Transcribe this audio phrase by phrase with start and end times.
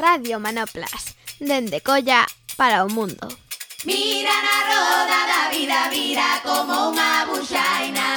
[0.00, 2.24] Radio Manoplas, dende Colla
[2.56, 3.28] para o mundo.
[3.84, 8.08] Mira na roda da vida, vira como unha buxaina.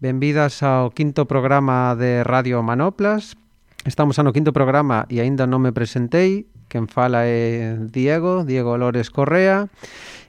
[0.00, 3.36] Benvidas ao quinto programa de Radio Manoplas.
[3.84, 6.48] Estamos no quinto programa e aínda non me presentei.
[6.72, 9.68] Quen fala é Diego, Diego Lores Correa.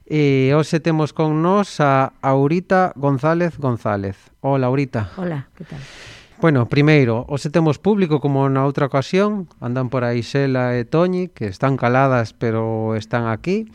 [0.04, 4.20] E hoxe temos con nós a Aurita González González.
[4.44, 5.08] Hola, Aurita.
[5.16, 5.80] Hola, que tal?
[6.42, 11.30] Bueno, primeiro, hoxe temos público como na outra ocasión, andan por aí Xela e Toñi,
[11.30, 13.70] que están caladas pero están aquí.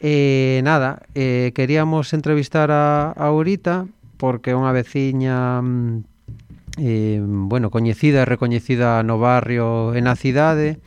[0.00, 3.84] E eh, nada, eh, queríamos entrevistar a, a Aurita
[4.16, 5.60] porque é unha veciña
[6.80, 10.80] eh, bueno, coñecida e recoñecida no barrio e na cidade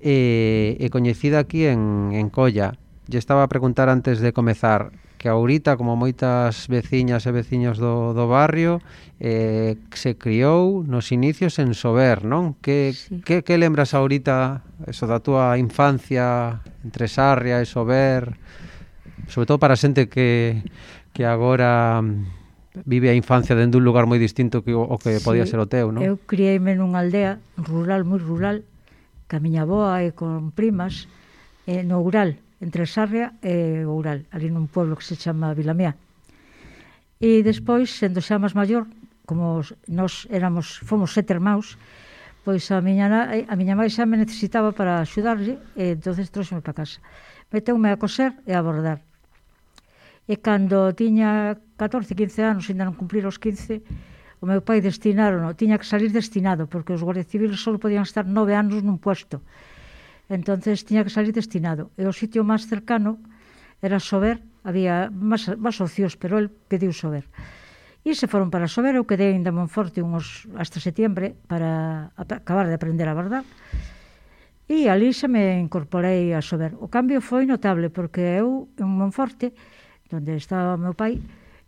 [0.00, 2.72] eh, e coñecida aquí en, en Colla.
[3.04, 8.12] Lle estaba a preguntar antes de comezar que ahorita, como moitas veciñas e veciños do,
[8.12, 8.84] do barrio,
[9.16, 12.60] eh, se criou nos inicios en Sober, non?
[12.60, 13.24] Que, sí.
[13.24, 18.36] que, que lembras ahorita, eso da túa infancia entre Sarria e Sober,
[19.24, 20.60] sobre todo para xente que,
[21.16, 22.04] que agora
[22.84, 25.56] vive a infancia dende un lugar moi distinto que o, o que sí, podía ser
[25.56, 26.04] o teu, non?
[26.04, 28.60] Eu criei-me nunha aldea rural, moi rural,
[29.24, 31.08] ca miña boa e con primas,
[31.64, 35.96] eh, no Ural, entre Sarria e Oural, ali nun pueblo que se chama Vilamea.
[37.18, 38.84] E despois, sendo xa máis maior,
[39.24, 41.78] como nós éramos, fomos sete irmãos,
[42.44, 43.08] pois a miña,
[43.48, 47.00] a miña mãe xa me necesitaba para axudarlle, e entonces trouxeme para casa.
[47.48, 49.00] Meteume a coser e a bordar.
[50.28, 53.80] E cando tiña 14, 15 anos, ainda non cumplir os 15,
[54.40, 58.28] o meu pai destinaron, tiña que salir destinado, porque os guardias civiles só podían estar
[58.28, 59.40] nove anos nun puesto
[60.28, 61.90] entonces tiña que salir destinado.
[62.00, 63.20] E o sitio máis cercano
[63.84, 67.28] era Sober, había máis, máis ocios, pero el pediu Sober.
[68.04, 72.76] E se foron para Sober, eu quedei en Monforte uns, hasta setembro para acabar de
[72.76, 73.44] aprender a bardar.
[74.68, 76.76] E ali se me incorporei a Sober.
[76.80, 79.52] O cambio foi notable, porque eu, en Monforte,
[80.12, 81.20] onde estaba meu pai,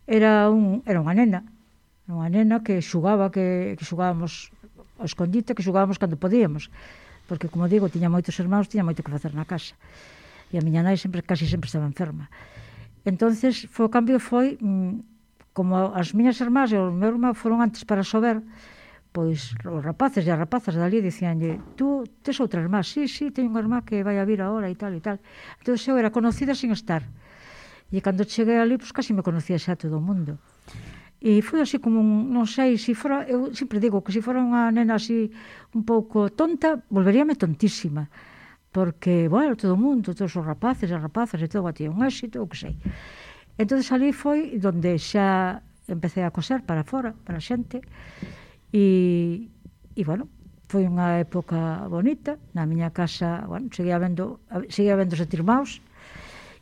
[0.05, 1.41] era, un, era unha nena.
[2.09, 4.53] Unha nena que xugaba, que, que xugábamos
[4.97, 6.73] ao escondite, que xugábamos cando podíamos
[7.27, 9.75] porque, como digo, tiña moitos irmãos, tiña moito que facer na casa.
[10.51, 12.31] E a miña nai sempre, casi sempre estaba enferma.
[13.07, 14.99] entonces foi, o cambio foi, mm,
[15.55, 18.43] como as miñas irmás e o meu irmão foron antes para sober,
[19.15, 23.49] pois os rapaces e as rapazas dali dicíanlle, tú tes outra irmá, sí, sí, teño
[23.55, 25.17] unha irmá que vai a vir agora e tal e tal.
[25.63, 27.03] Entón eu era conocida sin estar.
[27.89, 30.37] E cando cheguei ali, pois casi me conocía xa todo o mundo.
[31.21, 34.45] E foi así como un, non sei, se fora, eu sempre digo que se fora
[34.45, 35.33] unha nena así
[35.73, 38.13] un pouco tonta, volveríame tontísima.
[38.69, 42.45] Porque, bueno, todo o mundo, todos os rapaces e rapazas e todo batía un éxito,
[42.45, 42.77] o que sei.
[43.57, 47.81] Entón ali foi donde xa empecé a coser para fora, para a xente.
[48.69, 49.49] E,
[49.97, 50.29] e bueno,
[50.69, 52.37] foi unha época bonita.
[52.53, 55.81] Na miña casa, bueno, seguía vendo, seguía vendo sete irmãos.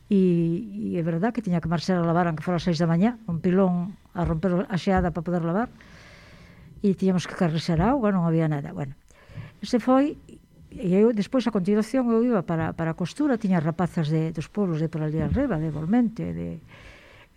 [0.07, 3.19] E, e é verdad que tiña que marchar a lavar, aunque fora seis da mañá,
[3.27, 5.69] un pilón a romper a xeada para poder lavar
[6.79, 8.71] e tiñamos que carrexar auga, non había nada.
[8.71, 8.95] Bueno,
[9.59, 10.15] ese foi
[10.75, 14.51] e eu despois a continuación eu iba para, para a costura, tiña rapazas de, dos
[14.51, 16.59] pueblos de por ali arriba, de Volmente, de,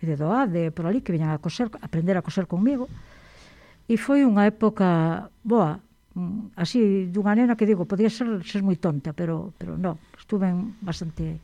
[0.03, 2.91] de Doade, por ali, que viñan a coser, a aprender a coser conmigo.
[3.87, 5.79] E foi unha época boa,
[6.19, 10.51] mm, así dunha nena que digo, podía ser, ser moi tonta, pero, pero non, estuve
[10.83, 11.39] bastante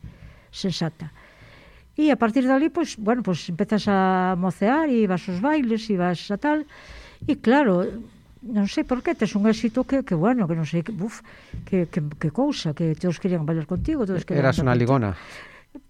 [0.52, 1.08] sensata.
[1.96, 5.96] E a partir dali, pois, bueno, pois empezas a mocear e vas aos bailes e
[5.96, 6.68] vas a tal.
[7.24, 7.88] E claro,
[8.44, 11.24] non sei por que, tes un éxito que, que bueno, que non sei, que, buf,
[11.64, 14.04] que, que, que cousa, que todos querían bailar contigo.
[14.04, 15.16] Todos querían Eras unha ligona.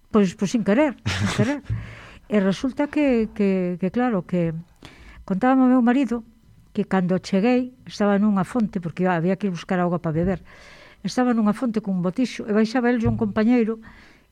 [0.07, 1.59] Pois, pois sin querer, sin querer.
[2.33, 4.55] e resulta que, que, que claro, que
[5.27, 6.23] contaba o meu marido
[6.71, 10.39] que cando cheguei estaba nunha fonte, porque había que ir buscar auga para beber,
[11.03, 13.83] estaba nunha fonte cun botixo e baixaba el un compañeiro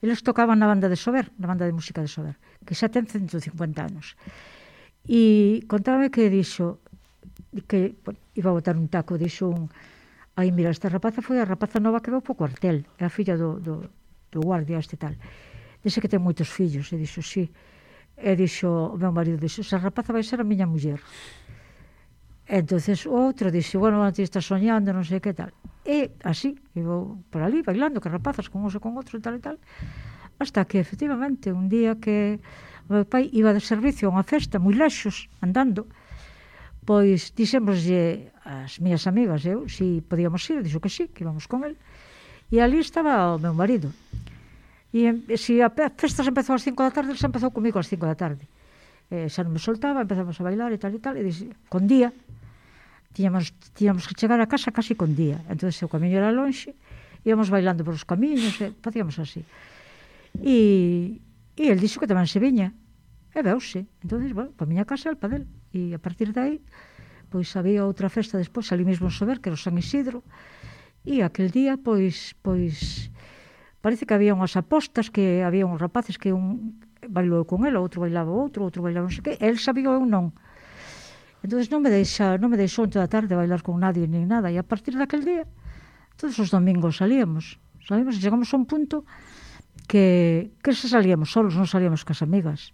[0.05, 3.09] Eles tocaban na banda de Sober, na banda de música de Sober, que xa ten
[3.09, 4.13] 150 anos.
[5.09, 6.78] E contábame que dixo
[7.66, 9.66] que bueno, iba a botar un taco, dixo un
[10.37, 13.34] aí mira, esta rapaza foi a rapaza nova que veu po cuartel, é a filla
[13.34, 13.81] do, do,
[14.29, 15.17] do guardia este tal.
[15.81, 17.49] Dixe que ten moitos fillos, e dixo, sí.
[18.13, 21.02] E dixo, o meu marido dixo, esa rapaza vai ser a miña muller.
[22.46, 25.49] E entonces outro dixo, bueno, antes está soñando, non sei que tal
[25.85, 29.37] e así, e vou por ali bailando que rapazas con uso con outro e tal
[29.37, 29.58] e tal
[30.41, 32.41] hasta que efectivamente un día que
[32.90, 35.87] o meu pai iba de servicio a unha festa moi lexos andando
[36.85, 41.66] pois dixemoslle as minhas amigas eu si podíamos ir, dixo que sí, que íbamos con
[41.66, 41.78] el
[42.52, 43.90] e ali estaba o meu marido.
[44.93, 47.90] E se si a festa se empezou ás 5 da tarde, se empezou comigo ás
[47.90, 48.46] 5 da tarde.
[49.09, 51.90] E, xa non me soltaba, empezamos a bailar e tal e tal, e dixe, con
[51.90, 52.14] día
[53.16, 55.40] tiñamos, tiñamos que chegar a casa casi con día.
[55.47, 56.76] Entón, o camiño era lonxe,
[57.23, 59.47] íamos bailando por os camiños, e facíamos así.
[60.44, 61.23] E,
[61.56, 62.76] e el dixo que tamén se viña,
[63.32, 63.88] e veuse.
[64.03, 65.47] Entón, bueno, para miña casa, el padel.
[65.72, 66.59] E a partir dai,
[67.32, 70.20] pois había outra festa despois, ali mesmo en Sober, que era o San Isidro,
[71.08, 73.08] e aquel día, pois, pois,
[73.79, 78.03] parece que había unhas apostas que había uns rapaces que un bailou con el, outro
[78.03, 80.35] bailaba outro, outro bailaba non sei que, el sabía eu non.
[81.45, 84.49] Entonces non me deixa, non me deixou toda a tarde bailar con nadie nin nada
[84.49, 85.45] e a partir daquel día
[86.17, 89.05] todos os domingos salíamos, salíamos e chegamos a un punto
[89.85, 92.73] que, que se salíamos solos, non salíamos cas amigas.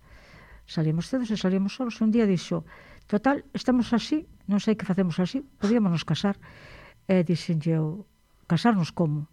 [0.64, 2.00] Salíamos todos e salíamos solos.
[2.00, 2.64] Un día dixo,
[3.12, 6.40] total, estamos así, non sei que facemos así, podíamos nos casar.
[7.12, 8.08] E dixen eu,
[8.48, 9.28] casarnos como?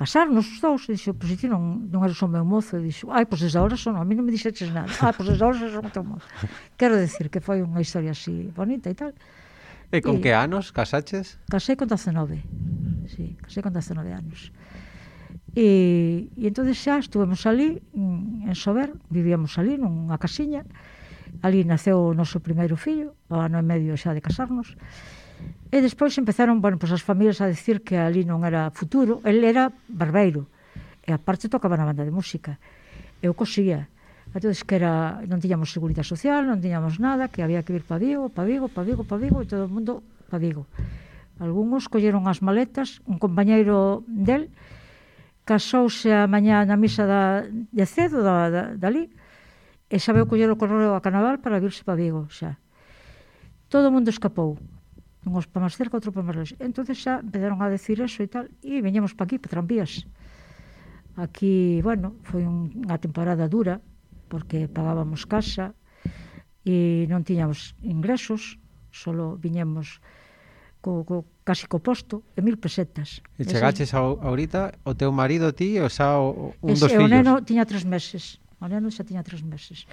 [0.00, 3.12] casarnos os dous, e dixo, pois ti non, non eres o meu mozo, e dixo,
[3.12, 5.92] ai, pois agora son, a mí non me dixeches nada, ai, pois agora son o
[5.92, 6.24] teu mozo.
[6.80, 9.12] Quero decir que foi unha historia así bonita e tal.
[9.92, 11.36] E con e, que anos casaches?
[11.52, 12.40] Casei con 19,
[13.12, 14.48] sí, casei con 19 anos.
[15.52, 20.64] E, e entón xa estuvemos ali, en Sober, vivíamos ali nunha casiña,
[21.44, 25.19] ali naceu o noso primeiro fillo, o ano e medio xa de casarnos, e
[25.70, 29.38] E despois empezaron, bueno, pois as familias a decir que ali non era futuro, el
[29.46, 30.50] era barbeiro.
[31.06, 32.58] E aparte tocaba na banda de música.
[33.22, 33.86] Eu cosía.
[34.34, 38.02] Entón, que era, non tiñamos seguridade social, non tiñamos nada, que había que vir pa
[38.02, 40.66] Vigo, pa Vigo, pa Vigo, pa Vigo, e todo o mundo pa Vigo.
[41.38, 44.50] Algunos colleron as maletas, un compañeiro del
[45.46, 49.06] casouse a mañá na misa da, de cedo da, da, dali,
[49.86, 52.58] e sabeu coller o correo a Canaval para virse pa Vigo, xa.
[53.70, 54.58] Todo o mundo escapou
[55.26, 56.54] unhos para máis cerca, outro para máis longe.
[56.60, 60.08] Entón xa empezaron a decir eso e tal, e veñamos para aquí, para tranvías.
[61.20, 63.82] Aquí, bueno, foi unha temporada dura,
[64.30, 65.76] porque pagábamos casa
[66.64, 68.56] e non tiñamos ingresos,
[68.88, 70.00] solo viñemos
[70.80, 73.20] co, co, casi co posto e mil pesetas.
[73.36, 77.04] E chegaches ao, ahorita o teu marido ti o xa o, un Ese, dos fillos.
[77.04, 78.40] O neno tiña tres meses.
[78.60, 79.84] O neno xa tiña tres meses.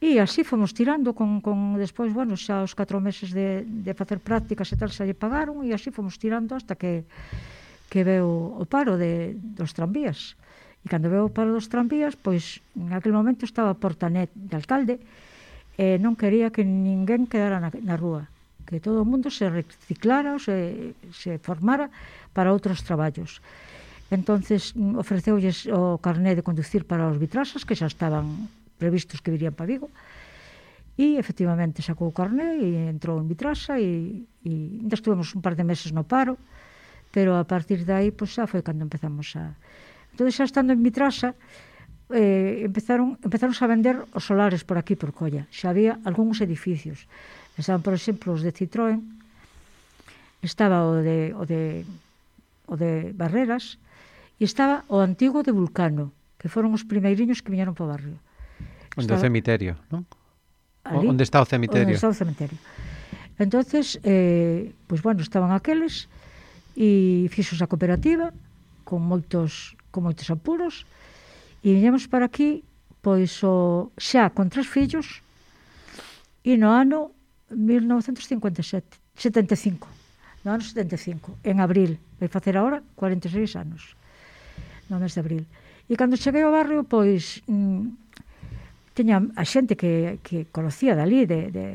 [0.00, 4.16] E así fomos tirando con, con despois, bueno, xa os 4 meses de, de facer
[4.16, 7.04] prácticas e tal xa lle pagaron e así fomos tirando hasta que
[7.90, 10.38] que veu o paro de, dos tranvías.
[10.80, 14.96] E cando veu o paro dos tranvías, pois en aquel momento estaba Portanet de alcalde
[15.76, 18.30] e non quería que ninguén quedara na, na rúa,
[18.64, 21.90] que todo o mundo se reciclara, se, se formara
[22.32, 23.42] para outros traballos.
[24.08, 28.48] Entonces mm, ofreceulles o carné de conducir para os vitrasas que xa estaban
[28.80, 29.92] previstos que virían para Vigo,
[31.00, 35.56] E efectivamente sacou o carné e entrou en Vitrasa e, e ainda estuvemos un par
[35.56, 36.36] de meses no paro,
[37.08, 39.56] pero a partir de aí pois, xa foi cando empezamos a...
[40.12, 41.32] Entón, xa estando en Vitrasa,
[42.12, 45.48] eh, empezaron, empezaron a vender os solares por aquí, por Colla.
[45.48, 47.08] Xa había algúns edificios.
[47.56, 49.00] Estaban, por exemplo, os de Citroën,
[50.44, 51.88] estaba o de, o de,
[52.68, 53.80] o de Barreras,
[54.36, 58.18] e estaba o antigo de Vulcano, que foron os primeiriños que viñeron para o barrio.
[58.96, 60.06] Onde o cemiterio, non?
[60.82, 61.94] Ali, onde está o cemiterio.
[61.94, 62.58] Onde está o cemiterio.
[63.38, 66.08] Entonces, eh, pois bueno, estaban aqueles
[66.76, 68.32] e fixos a cooperativa
[68.84, 70.86] con moitos con moitos apuros
[71.62, 72.62] e viñemos para aquí
[73.02, 75.22] pois o, xa con tres fillos
[76.46, 77.10] e no ano
[77.50, 78.86] 1957
[79.18, 80.00] 75
[80.44, 83.96] no ano 75, en abril, vai facer agora 46 anos,
[84.88, 85.44] no mes de abril.
[85.84, 88.09] E cando cheguei ao barrio, pois, mm,
[89.00, 91.66] teña a xente que, que conocía dali, de, de,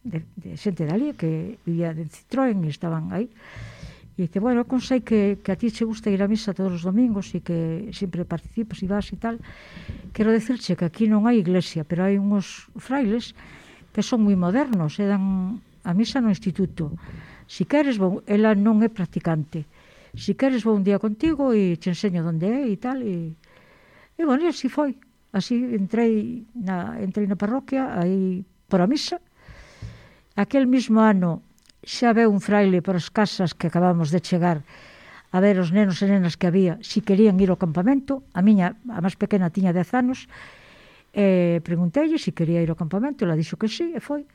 [0.00, 3.28] de, de xente dali que vivía en Citroën e estaban aí.
[4.16, 6.80] E dice, bueno, con sei que, que a ti che gusta ir a misa todos
[6.80, 9.36] os domingos e que sempre participas e vas e tal.
[10.16, 13.36] Quero decirche que aquí non hai iglesia, pero hai unhos frailes
[13.92, 16.96] que son moi modernos e dan a misa no instituto.
[17.44, 19.68] Si queres, bon, ela non é practicante.
[20.16, 23.04] Si queres, vou un día contigo e te enseño onde é e tal.
[23.04, 23.36] E,
[24.16, 24.96] e bueno, así foi.
[25.32, 29.22] Así entrei na, entrei na parroquia, aí por a misa.
[30.34, 31.42] Aquel mismo ano
[31.86, 34.66] xa veu un fraile para as casas que acabamos de chegar
[35.30, 38.26] a ver os nenos e nenas que había si querían ir ao campamento.
[38.34, 40.26] A miña, a máis pequena, tiña 10 anos.
[41.14, 44.26] E pregunteille se si quería ir ao campamento, ela dixo que sí, e foi.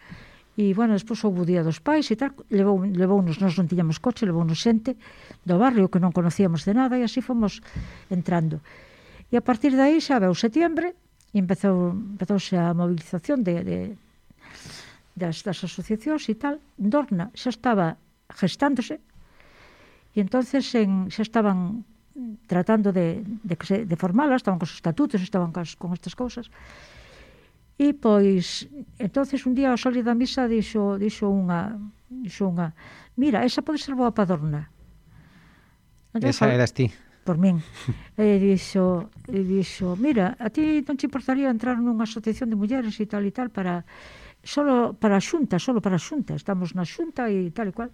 [0.55, 3.67] E, bueno, despois houve o día dos pais e tal, levou, levou nos, nós non
[3.67, 4.95] tiñamos coche, levou nos xente
[5.43, 7.59] do barrio que non conocíamos de nada e así fomos
[8.07, 8.63] entrando.
[9.32, 10.94] E a partir de aí xa veu setiembre
[11.34, 13.79] e empezou, empezouse a movilización de, de,
[15.15, 16.62] das, das asociacións e tal.
[16.77, 17.98] Dorna xa estaba
[18.29, 19.01] gestándose
[20.15, 21.84] e entonces en, xa estaban
[22.48, 26.48] tratando de, de, que se, de formala, estaban cos estatutos, estaban cos, con estas cousas.
[27.75, 31.75] E pois, entonces un día ao salir da misa dixo, dixo unha,
[32.08, 32.72] dixo unha,
[33.20, 34.72] mira, esa pode ser boa padorna.
[36.15, 36.88] Entón, esa eras ti
[37.25, 37.60] por min.
[38.22, 42.96] E dixo, e dixo, mira, a ti non te importaría entrar nunha asociación de mulleres
[43.01, 43.84] e tal e tal para
[44.46, 47.91] solo para a xunta, solo para a xunta, estamos na xunta e tal e cual.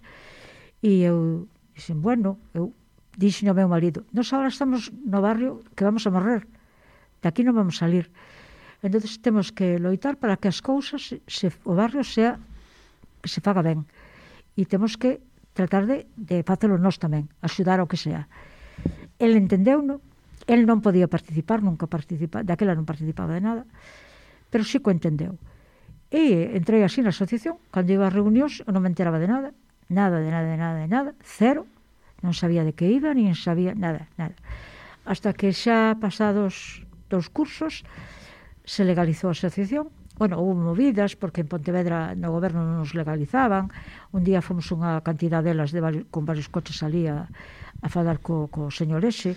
[0.84, 2.76] E eu dixen, bueno, eu
[3.16, 6.44] dixen ao meu marido, nós agora estamos no barrio que vamos a morrer,
[7.24, 8.12] de aquí non vamos a salir.
[8.84, 12.36] Entón temos que loitar para que as cousas, se, o barrio sea,
[13.22, 13.88] que se faga ben.
[14.58, 15.22] E temos que
[15.54, 18.28] tratar de, de facelo nós tamén, axudar ao que sea
[19.22, 20.02] el entendeu, no?
[20.50, 23.62] El non podía participar, nunca participa, daquela non participaba de nada,
[24.50, 25.38] pero sí que entendeu.
[26.10, 29.54] E entrei así na asociación, cando iba a reunións, non me enteraba de nada,
[29.86, 31.70] nada, de nada, de nada, de nada, cero,
[32.26, 34.34] non sabía de que iba, nin sabía nada, nada.
[35.06, 37.86] Hasta que xa pasados dos cursos
[38.66, 43.72] se legalizou a asociación, bueno, houve movidas porque en Pontevedra no goberno non nos legalizaban.
[44.12, 47.26] Un día fomos unha cantidad delas de varios, con varios coches ali a,
[47.82, 49.34] a falar co, co señor ese,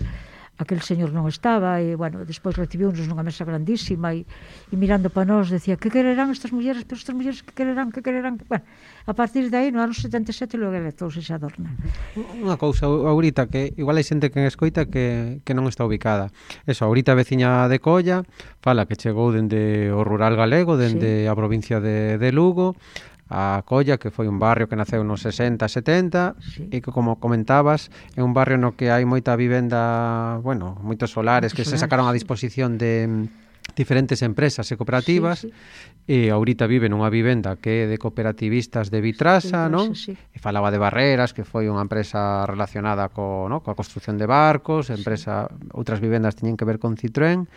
[0.58, 5.28] aquel señor non estaba e, bueno, despois recibiu-nos nunha mesa grandísima e, e mirando para
[5.28, 8.48] nós decía que quererán estas mulleres, pero estas mulleres que quererán, que quererán, que...
[8.48, 8.64] Bueno,
[9.04, 11.76] a partir de aí no ano 77 logo electouse xa Adorna.
[12.16, 16.32] Unha cousa Aurita, que igual hai xente que escoita que, que non está ubicada.
[16.64, 18.24] Eso, Aurita veciña de Colla
[18.64, 21.30] fala que chegou dende o rural galego, dende sí.
[21.30, 22.80] a provincia de, de Lugo,
[23.28, 26.70] a Colla, que foi un barrio que naceu nos 60, 70 sí.
[26.70, 31.50] e que como comentabas, é un barrio no que hai moita vivenda, bueno, moitos solares
[31.50, 35.58] que solares, se sacaron a disposición de mm, diferentes empresas e cooperativas sí, sí.
[36.06, 39.98] e ahorita vive nunha vivenda que é de cooperativistas de Vitrasa, sí, non?
[39.98, 40.14] Sí.
[40.14, 44.86] E falaba de Barreras, que foi unha empresa relacionada co, no, coa construción de barcos,
[44.94, 45.74] empresa sí.
[45.74, 47.50] outras vivendas teñen que ver con Citroën,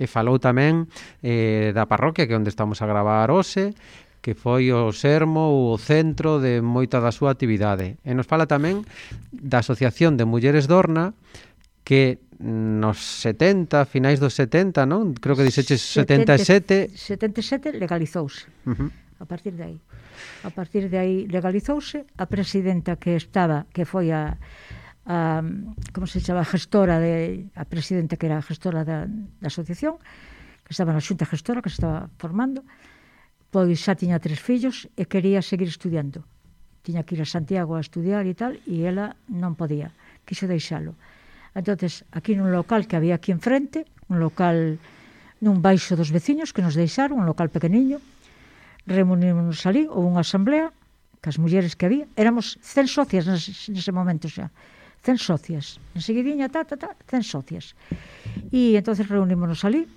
[0.00, 0.88] e falou tamén
[1.20, 3.76] eh, da parroquia que é onde estamos a gravar hoxe,
[4.20, 7.96] que foi o sermo ou o centro de moita da súa actividade.
[8.04, 8.84] E nos fala tamén
[9.32, 11.16] da Asociación de Mulleres Dorna
[11.80, 15.16] que nos 70, finais dos 70, non?
[15.16, 16.92] Creo que dixeches 77.
[16.92, 18.44] 77 legalizouse.
[18.68, 18.90] Uh -huh.
[19.20, 19.78] A partir de aí.
[20.44, 24.36] A partir de aí legalizouse a presidenta que estaba, que foi a
[25.08, 25.42] a
[25.96, 29.96] como se chama, a gestora de a presidenta que era a gestora da, da asociación,
[30.60, 32.89] que estaba na xunta gestora que se estaba formando, uh
[33.50, 36.22] pois xa tiña tres fillos e quería seguir estudiando.
[36.86, 39.90] Tiña que ir a Santiago a estudiar e tal, e ela non podía,
[40.22, 40.94] quixo deixalo.
[41.52, 44.78] Entonces, aquí nun local que había aquí enfrente, un local
[45.42, 47.98] nun baixo dos veciños que nos deixaron, un local pequeniño,
[48.86, 50.70] reunímonos ali, houve unha asamblea,
[51.18, 54.48] que as mulleres que había, éramos 100 socias nese, nese momento xa,
[55.02, 57.74] 100 socias, enseguidinha, ta, ta, ta, 100 socias.
[58.54, 59.90] E entonces reunímonos ali,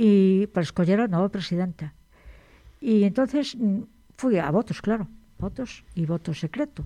[0.00, 1.92] e para escoller a nova presidenta.
[2.80, 3.80] Y entonces mm,
[4.16, 5.06] fui a votos, claro,
[5.38, 6.84] votos e voto secreto.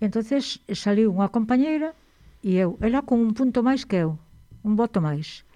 [0.00, 1.94] Entonces eh, saliu unha compañeira
[2.42, 4.18] e eu, ela con un punto máis que eu,
[4.66, 5.46] un voto máis.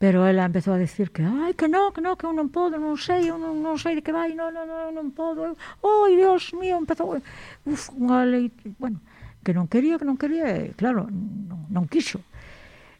[0.00, 2.80] Pero ela empezou a decir que, ai, que non, que non, que eu non podo,
[2.80, 5.52] non sei, eu non, non sei de que vai, non, non, non, non podo.
[5.52, 5.54] Eu,
[5.84, 7.20] oi, Dios mío, empezou,
[7.68, 8.48] uf, unha lei,
[8.80, 8.96] bueno,
[9.44, 12.24] que non quería, que non quería, claro, non, non quixo.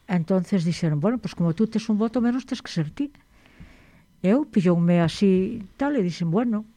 [0.04, 3.08] Entonces dixeron, bueno, pois pues como tú tes un voto menos tes que ser ti.
[4.20, 6.68] Eu pilloume así tal e dixen, bueno.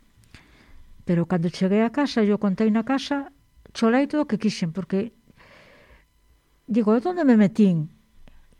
[1.03, 3.27] Pero cando cheguei a casa, eu contei na casa,
[3.75, 5.11] cholei todo o que quixen, porque
[6.67, 7.91] digo, onde me metín?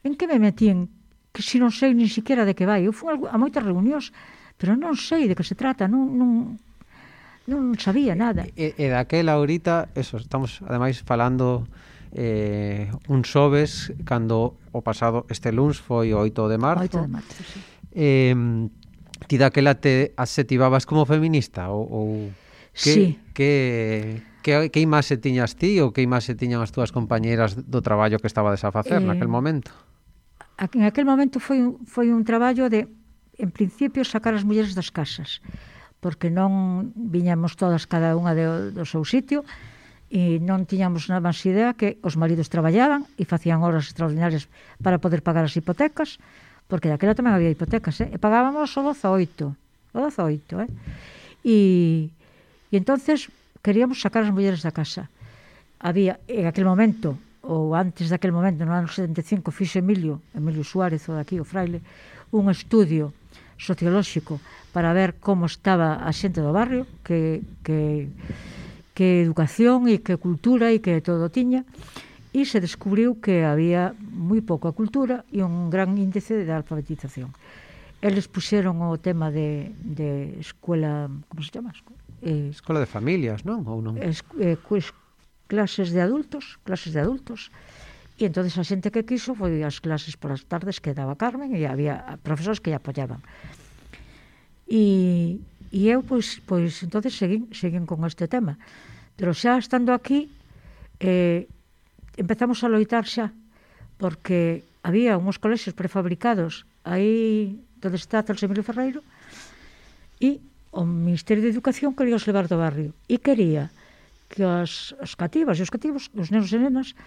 [0.04, 0.92] En que me metín?
[1.32, 2.84] Que si non sei nin siquiera de que vai.
[2.84, 4.12] Eu fui a moitas reunións,
[4.60, 6.30] pero non sei de que se trata, non, non,
[7.48, 8.44] non sabía nada.
[8.60, 11.64] E, e daquela ahorita, eso, estamos ademais falando
[12.12, 17.00] eh, un xoves cando o pasado este luns foi o 8 de marzo.
[17.00, 18.36] 8 de marzo, sí eh,
[19.28, 22.08] ti daquela te asetivabas como feminista ou, ou
[22.74, 23.20] que, sí.
[23.34, 28.20] que, que, que imaxe tiñas ti ou que imaxe tiñan as túas compañeiras do traballo
[28.20, 29.72] que estaba a facer eh, naquel momento?
[30.58, 32.86] En aquel momento foi, foi un traballo de,
[33.38, 35.42] en principio, sacar as mulleres das casas
[36.04, 39.48] porque non viñamos todas cada unha de, do seu sitio
[40.12, 44.52] e non tiñamos nada máis idea que os maridos traballaban e facían horas extraordinarias
[44.84, 46.20] para poder pagar as hipotecas
[46.74, 48.10] porque daquela tamén había hipotecas, eh?
[48.10, 49.46] e pagábamos o 18,
[49.94, 50.70] o 18, eh?
[51.46, 51.58] E,
[52.10, 53.30] e entonces
[53.62, 55.06] queríamos sacar as mulleres da casa.
[55.78, 57.14] Había, en aquel momento,
[57.46, 61.86] ou antes daquel momento, no ano 75, fixo Emilio, Emilio Suárez, o daqui, o fraile,
[62.34, 63.14] un estudio
[63.62, 64.42] sociolóxico
[64.74, 68.10] para ver como estaba a xente do barrio, que, que,
[68.98, 71.62] que educación e que cultura e que todo tiña.
[71.62, 77.30] E e se descubriu que había moi pouca cultura e un gran índice de alfabetización.
[78.02, 81.72] Eles puxeron o tema de, de escuela, como se chama?
[82.26, 83.62] Eh, escola de familias, non?
[83.70, 83.96] Ou non?
[84.02, 84.92] Es, eh, pues,
[85.46, 87.54] clases de adultos, clases de adultos.
[88.18, 91.70] E entonces a xente que quiso foi as clases polas tardes que daba Carmen e
[91.70, 93.22] había profesores que lle apoyaban.
[94.66, 95.38] E,
[95.70, 98.58] e eu, pois, pois entonces seguín, seguín con este tema.
[99.14, 100.34] Pero xa estando aquí,
[100.98, 101.46] eh,
[102.18, 103.34] empezamos a loitar xa
[103.98, 109.02] porque había uns colexios prefabricados aí donde está Celso Emilio Ferreiro
[110.20, 110.42] e
[110.74, 113.70] o Ministerio de Educación quería os levar do barrio e quería
[114.34, 116.98] que as, as cativas e os cativos, os nenos e nenas,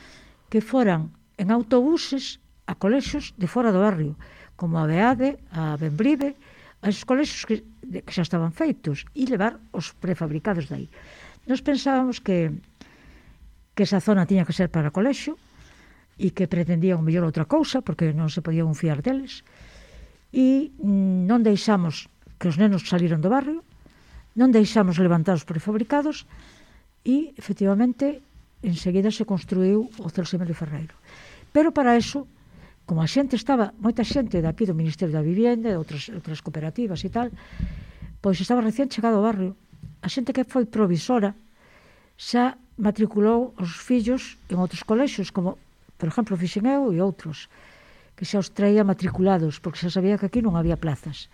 [0.47, 2.39] que foran en autobuses
[2.71, 4.15] a colexios de fora do barrio,
[4.55, 6.39] como a Beade, a Benbrive,
[6.83, 10.87] a esos colexios que, que xa estaban feitos, e levar os prefabricados dai.
[11.51, 12.55] Nos pensábamos que
[13.77, 15.37] que esa zona tiña que ser para colexio
[16.17, 19.45] e que pretendían mellor outra cousa porque non se podían fiar deles.
[20.33, 22.09] E mm, non deixamos
[22.41, 23.61] que os nenos saliron do barrio
[24.37, 26.25] non deixamos levantar os prefabricados
[27.05, 28.25] e efectivamente
[28.65, 30.97] enseguida se construiu o Celso Emilio Ferreiro.
[31.53, 32.25] Pero para eso
[32.89, 37.05] como a xente estaba moita xente daqui do Ministerio da Vivienda e outras, outras cooperativas
[37.05, 37.29] e tal
[38.25, 39.53] pois estaba recién chegado ao barrio
[40.01, 41.37] a xente que foi provisora
[42.17, 45.57] xa matriculou os fillos en outros colexios, como,
[45.97, 47.49] por exemplo, fixen eu e outros,
[48.17, 51.29] que xa os traía matriculados, porque xa sabía que aquí non había plazas.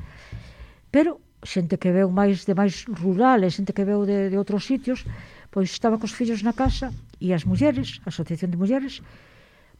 [0.94, 4.62] Pero xente que veu máis de máis rural e xente que veu de, de outros
[4.66, 5.02] sitios,
[5.50, 9.02] pois estaba cos fillos na casa e as mulleres, a Asociación de Mulleres,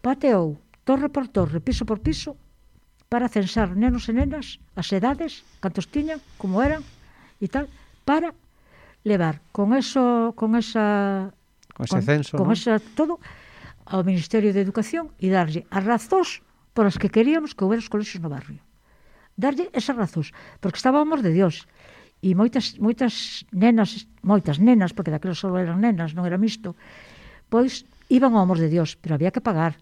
[0.03, 2.35] pateou torre por torre, piso por piso,
[3.07, 6.83] para censar nenos e nenas, as edades, cantos tiñan, como eran
[7.39, 7.71] e tal,
[8.03, 8.35] para
[9.07, 11.31] levar con eso, con esa
[11.75, 12.53] Con ese censo, con ¿no?
[12.53, 13.19] eso todo
[13.89, 16.45] ao Ministerio de Educación e darlle as razóns
[16.77, 18.61] por as que queríamos que houbera os colexios no barrio.
[19.35, 21.67] Darlle esas razóns, porque estábamos de Dios.
[22.23, 26.79] E moitas, moitas nenas, moitas nenas, porque daquelas só eran nenas, non era mixto,
[27.51, 29.75] pois iban ao amor de Dios, pero había que pagar.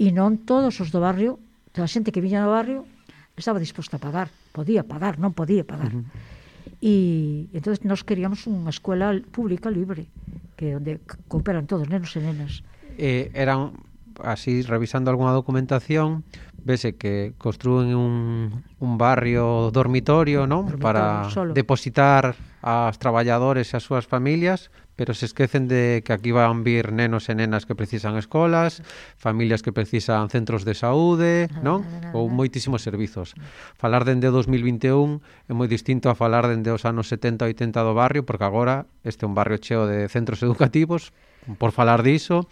[0.00, 1.36] E non todos os do barrio,
[1.76, 2.88] toda a xente que viña do barrio,
[3.36, 4.32] estaba disposta a pagar.
[4.56, 5.92] Podía pagar, non podía pagar.
[5.92, 6.39] Uh -huh
[6.80, 10.08] E entonces nós queríamos unha escola pública libre,
[10.56, 10.96] que onde
[11.28, 12.64] cooperan todos, nenos e nenas.
[12.96, 13.76] Eh, eran
[14.24, 16.24] así revisando algunha documentación,
[16.64, 20.64] vese que construen un, un barrio dormitorio, ¿no?
[20.64, 21.52] Dormitorio, para solo.
[21.52, 24.68] depositar as traballadores e as súas familias,
[25.00, 28.84] pero se esquecen de que aquí van vir nenos e nenas que precisan escolas,
[29.16, 31.80] familias que precisan centros de saúde, non?
[32.12, 33.32] Ou moitísimos servizos.
[33.80, 37.96] Falar dende 2021 é moi distinto a falar dende os anos 70 e 80 do
[37.96, 41.16] barrio, porque agora este é un barrio cheo de centros educativos,
[41.56, 42.44] por falar diso,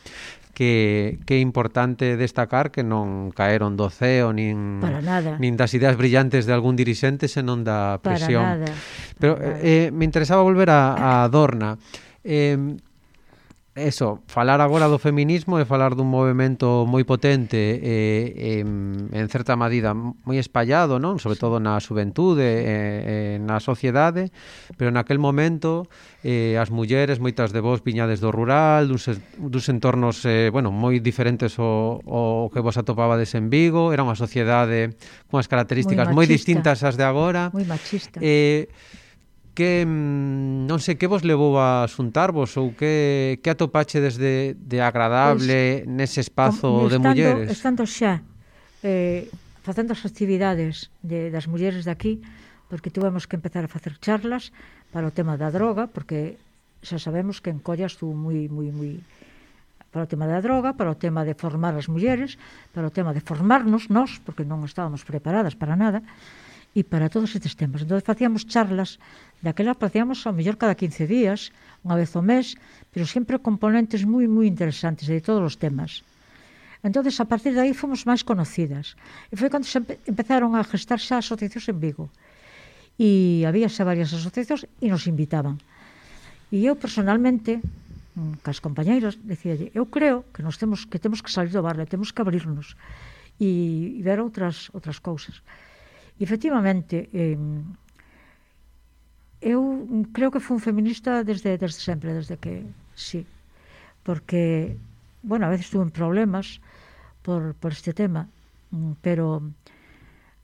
[0.59, 5.39] que, que é importante destacar que non caeron do ceo nin, Para nada.
[5.39, 8.43] nin das ideas brillantes de algún dirixente, senón da presión.
[8.43, 8.75] Para eh, nada.
[8.75, 9.63] Para Pero nada.
[9.63, 11.79] Eh, me interesaba volver a, a Adorna.
[12.27, 12.59] Eh,
[13.79, 19.27] eso, falar agora do feminismo é falar dun movimento moi potente e, eh, en, en
[19.31, 21.23] certa medida moi espallado, non?
[21.23, 24.35] Sobre todo na xuventude, e, e, na sociedade,
[24.75, 25.87] pero naquel momento
[26.27, 29.07] eh, as mulleres, moitas de vos viñades do rural, duns,
[29.39, 34.19] duns entornos eh, bueno, moi diferentes ao, ao que vos atopabades en Vigo, era unha
[34.19, 34.99] sociedade
[35.31, 36.19] con as características moi, machista.
[36.19, 37.55] moi distintas ás de agora.
[37.55, 38.19] Moi machista.
[38.19, 38.67] Eh,
[39.59, 44.79] que mm, non sei que vos levou a xuntarvos ou que que atopache desde de
[44.79, 47.47] agradable pois, nese espazo com, estando, de mulleres.
[47.51, 48.23] Estando xa
[48.87, 49.27] eh
[49.67, 52.23] facendo as actividades de, das mulleres de aquí,
[52.71, 54.55] porque tivemos que empezar a facer charlas
[54.95, 56.39] para o tema da droga, porque
[56.81, 59.03] xa sabemos que en Colla estou moi, moi, moi
[59.91, 62.39] para o tema da droga, para o tema de formar as mulleres,
[62.71, 66.01] para o tema de formarnos nós, porque non estábamos preparadas para nada,
[66.77, 67.83] e para todos estes temas.
[67.83, 69.01] Entón facíamos charlas,
[69.41, 71.49] daquela facíamos ao mellor cada 15 días,
[71.85, 72.59] unha vez ao mes,
[72.93, 76.05] pero sempre componentes moi, moi interesantes de todos os temas.
[76.85, 78.95] Entón, a partir de aí fomos máis conocidas.
[79.33, 82.07] E foi cando se empezaron a gestar xa asociacións en Vigo.
[82.99, 85.59] E había xa varias asociacións e nos invitaban.
[86.55, 91.35] E eu personalmente mm, cas compañeiros, decía eu creo que nos temos que temos que
[91.35, 92.79] salir do barrio, temos que abrirnos
[93.43, 95.43] e, e ver outras outras cousas.
[96.19, 97.39] Efectivamente, eh,
[99.41, 99.61] eu
[100.13, 103.23] creo que fui un feminista desde, desde sempre, desde que sí.
[104.03, 104.77] Porque,
[105.23, 106.61] bueno, a veces tuve problemas
[107.23, 108.29] por, por este tema,
[108.71, 109.43] mm, pero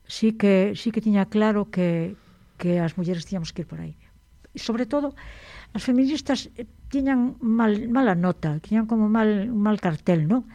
[0.07, 2.15] sí que sí que tiña claro que,
[2.57, 3.95] que as mulleres tiñamos que ir por aí.
[4.55, 5.11] E sobre todo,
[5.75, 10.47] as feministas eh, tiñan mal, mala nota, tiñan como mal, un mal cartel, non?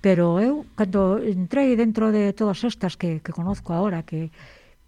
[0.00, 4.32] Pero eu, cando entrei dentro de todas estas que, que conozco agora, que,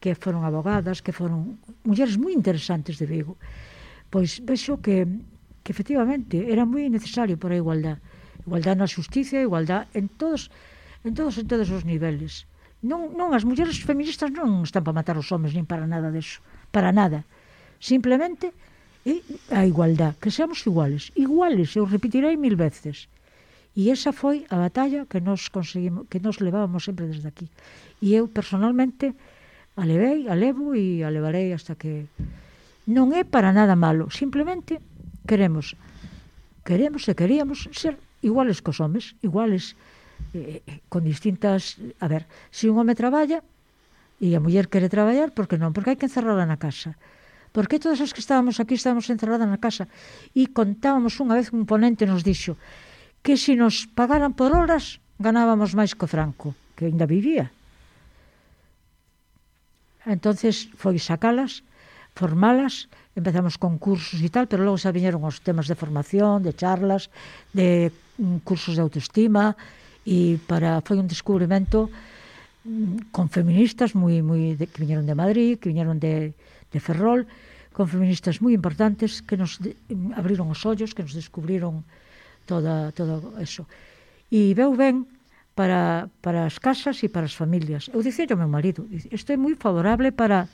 [0.00, 3.36] que foron abogadas, que foron mulleres moi interesantes de Vigo,
[4.08, 5.04] pois vexo que,
[5.60, 8.00] que efectivamente era moi necesario por a igualdade.
[8.48, 10.48] Igualdade na justicia, igualdade en todos,
[11.04, 12.48] en todos en todos os niveles.
[12.80, 16.40] Non, non, as mulleres feministas non están para matar os homens nin para nada deso,
[16.72, 17.28] para nada.
[17.76, 18.48] Simplemente
[19.04, 19.20] é
[19.52, 21.12] a igualdade, que seamos iguales.
[21.20, 23.11] Iguales, eu repetirei mil veces
[23.72, 27.48] E esa foi a batalla que nos conseguimos, que nos levábamos sempre desde aquí.
[28.04, 29.16] E eu personalmente
[29.76, 32.04] a levei, a levo e a levarei hasta que
[32.84, 34.76] non é para nada malo, simplemente
[35.24, 35.72] queremos
[36.68, 39.74] queremos e queríamos ser iguales cos homes, iguales
[40.34, 43.42] eh, eh con distintas, a ver, se un home traballa
[44.22, 45.74] e a muller quere traballar, por que non?
[45.74, 46.94] Porque hai que encerrarla na casa.
[47.50, 49.90] Porque todas as que estábamos aquí estábamos encerradas na casa?
[50.32, 52.54] E contábamos unha vez un ponente nos dixo,
[53.22, 57.54] que se nos pagaran por horas ganábamos máis co Franco, que ainda vivía.
[60.02, 61.62] Entonces foi sacalas,
[62.18, 66.52] formalas, empezamos con cursos e tal, pero logo xa viñeron os temas de formación, de
[66.52, 67.08] charlas,
[67.54, 69.54] de mm, cursos de autoestima
[70.02, 71.86] e para foi un descubrimento
[72.66, 76.34] mm, con feministas moi moi de, que viñeron de Madrid, que viñeron de
[76.72, 77.28] de Ferrol,
[77.70, 81.86] con feministas moi importantes que nos de, mm, abriron os ollos, que nos descubriron
[82.52, 83.64] toda, todo eso.
[84.28, 85.08] E veu ben
[85.56, 87.88] para, para as casas e para as familias.
[87.88, 90.44] Eu dicía ao meu marido, isto é moi favorable para,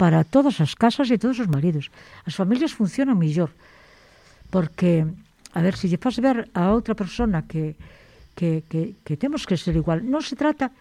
[0.00, 1.92] para todas as casas e todos os maridos.
[2.24, 3.52] As familias funcionan mellor,
[4.48, 5.04] porque,
[5.52, 7.76] a ver, se lle faz ver a outra persona que,
[8.32, 10.72] que, que, que temos que ser igual, non se trata,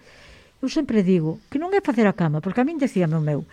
[0.63, 3.43] eu sempre digo, que non é facer a cama, porque a min decía meu meu,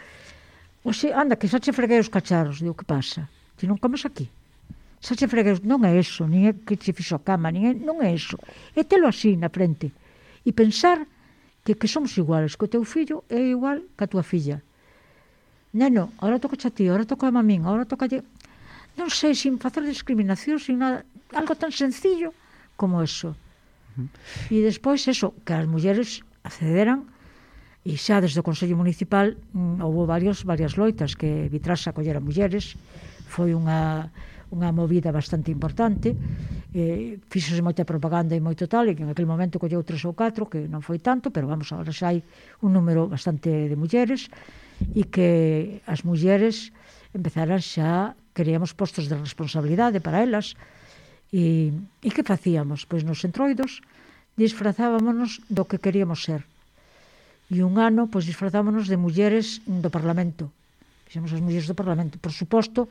[0.87, 2.63] Oxe, anda, que xa che freguei os cacharros.
[2.63, 3.27] Digo, que pasa?
[3.59, 4.31] Ti non comes aquí?
[4.99, 7.73] Xa se fregueus, non é eso, nin é que se fixo a cama, nin é,
[7.75, 8.35] non é eso.
[8.75, 9.95] É telo así na frente.
[10.43, 11.07] E pensar
[11.63, 14.59] que, que somos iguales, que o teu fillo é igual que a tua filla.
[15.71, 18.25] Neno, ahora toca a ti, ahora toca a mamín, ahora toca a...
[18.99, 22.35] Non sei, sin facer discriminación, sin nada, algo tan sencillo
[22.75, 23.39] como eso.
[24.51, 27.07] E despois eso, que as mulleres accederan
[27.87, 32.75] e xa desde o Consello Municipal mm, houve varios, varias loitas que Vitrasa collera mulleres,
[33.27, 34.11] foi unha
[34.55, 36.17] unha movida bastante importante
[36.75, 40.13] eh, fixose moita propaganda e moito tal, e que en aquel momento colleu tres ou
[40.13, 42.21] catro, que non foi tanto, pero vamos, agora xa hai
[42.61, 44.29] un número bastante de mulleres,
[44.93, 46.71] e que as mulleres
[47.17, 50.55] empezaran xa, queríamos postos de responsabilidade para elas,
[51.33, 51.73] e,
[52.05, 52.85] e que facíamos?
[52.85, 53.81] Pois nos entroidos
[54.39, 56.47] disfrazábamos do que queríamos ser.
[57.49, 60.53] E un ano, pois disfrazámonos de mulleres do Parlamento.
[61.09, 62.21] Fixemos as mulleres do Parlamento.
[62.21, 62.87] Por suposto,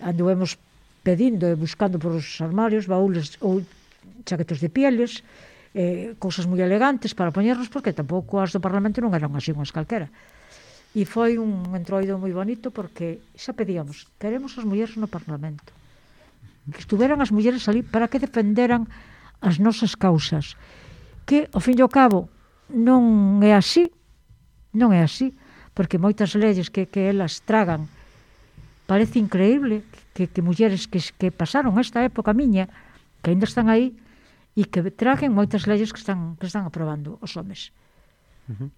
[0.00, 0.56] anduvemos
[1.02, 3.62] pedindo e buscando por os armarios baúles ou
[4.26, 5.22] chaquetas de pieles,
[5.74, 9.74] eh, cousas moi elegantes para poñernos, porque tampouco as do Parlamento non eran así unhas
[9.74, 10.08] calquera.
[10.92, 15.72] E foi un entroido moi bonito porque xa pedíamos, queremos as mulleres no Parlamento.
[16.68, 18.86] Que estuveran as mulleres ali para que defenderan
[19.40, 20.54] as nosas causas.
[21.26, 22.28] Que, ao fin e ao cabo,
[22.68, 23.90] non é así,
[24.76, 25.32] non é así,
[25.72, 27.88] porque moitas leyes que, que elas tragan
[28.84, 29.80] parece increíble
[30.12, 32.68] que, que mulleres que, que pasaron esta época miña,
[33.24, 33.96] que ainda están aí,
[34.52, 37.72] e que traguen moitas leyes que están, que están aprobando os homes.
[38.50, 38.70] Uh -huh.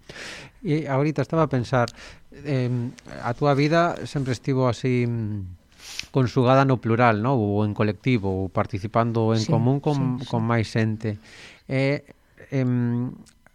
[0.63, 1.91] E ahorita estaba a pensar,
[2.31, 2.71] eh,
[3.19, 7.35] a túa vida sempre estivo así mm, consugada no plural, no?
[7.35, 10.31] ou en colectivo, ou participando en sí, común con, sí, sí.
[10.31, 11.19] con máis xente.
[11.67, 12.07] Eh,
[12.55, 12.65] eh,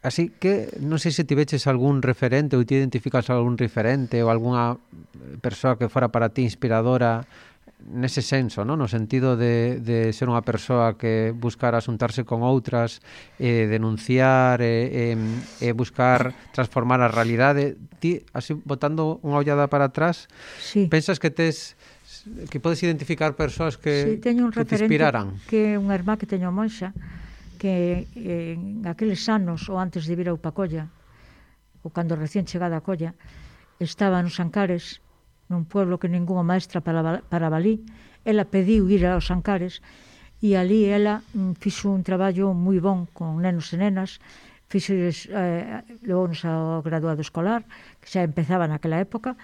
[0.05, 4.77] así que non sei se tiveches algún referente ou te identificas algún referente ou algunha
[5.41, 7.25] persoa que fora para ti inspiradora
[7.89, 13.01] nese senso, no, no sentido de, de ser unha persoa que buscar asuntarse con outras,
[13.41, 15.19] eh, denunciar, eh, eh,
[15.65, 17.81] eh, buscar transformar a realidade.
[18.01, 20.29] Ti, así, botando unha ollada para atrás,
[20.61, 20.87] sí.
[20.87, 21.79] pensas que tes
[22.51, 25.41] que podes identificar persoas que, sí, teño un que te inspiraran?
[25.49, 26.93] Que unha irmá que teño monxa,
[27.57, 30.93] que eh, en aqueles anos, ou antes de vir a Upacolla,
[31.81, 33.17] ou cando recién chegada a Colla,
[33.81, 35.01] estaba nos Ancares,
[35.51, 37.83] nun pueblo que ninguna maestra para, para Balí,
[38.25, 39.81] Ela pediu ir aos Ancares
[40.41, 44.21] e ali ela mm, fixo un traballo moi bon con nenos e nenas,
[44.69, 47.65] fixo eh, levounos ao graduado escolar,
[48.01, 49.37] que xa empezaba naquela época,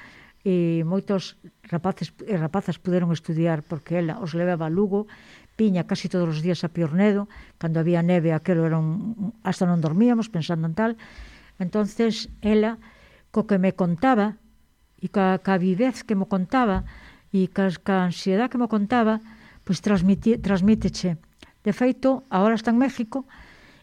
[0.45, 5.09] e moitos rapaces e rapazas puderon estudiar porque ela os levaba a Lugo,
[5.57, 9.81] piña casi todos os días a Piornedo, cando había neve aquelo era un, hasta non
[9.81, 10.93] dormíamos pensando en tal.
[11.57, 12.77] Entonces ela
[13.33, 14.37] co que me contaba
[15.03, 16.85] e ca, ca vivez que mo contaba
[17.33, 19.21] e ca, ca ansiedade que mo contaba,
[19.65, 21.19] pois transmiti, transmíteche.
[21.65, 23.27] De feito, agora está en México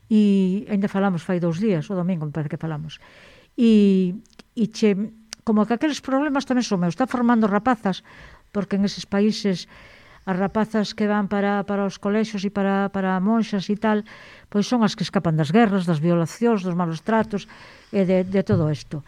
[0.10, 2.97] e ainda falamos fai dous días, o domingo me parece que falamos.
[3.58, 4.15] E,
[4.56, 4.95] e che,
[5.43, 8.02] como que aqueles problemas tamén son meus, está formando rapazas,
[8.56, 9.67] porque en eses países
[10.23, 14.08] as rapazas que van para, para os colexios e para, para monxas e tal,
[14.47, 17.43] pois son as que escapan das guerras, das violacións, dos malos tratos
[17.91, 19.04] e de, de todo isto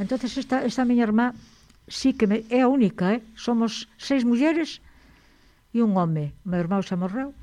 [0.00, 1.36] entonces esta, esta miña irmá
[1.86, 3.20] sí que me, é a única, eh?
[3.36, 4.80] somos seis mulleres
[5.76, 6.32] e un home.
[6.42, 7.36] O meu irmão xa morreu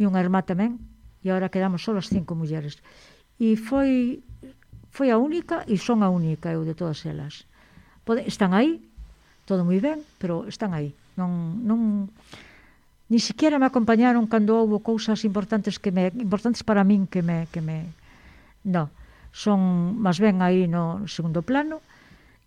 [0.00, 0.80] e unha irmá tamén
[1.20, 2.80] e agora quedamos só as cinco mulleres.
[3.36, 4.24] E foi
[4.92, 7.44] foi a única e son a única eu de todas elas.
[8.04, 8.82] Pode, están aí,
[9.44, 10.96] todo moi ben, pero están aí.
[11.14, 12.08] Non, non,
[13.12, 17.44] ni siquiera me acompañaron cando houve cousas importantes que me importantes para min que me
[17.52, 17.92] que me
[18.64, 18.88] no
[19.32, 21.80] son máis ben aí no segundo plano.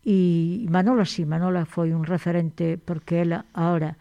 [0.06, 3.98] E Manola sí, Manola foi un referente porque ela ahora